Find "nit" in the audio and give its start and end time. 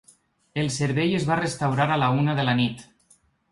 2.65-2.85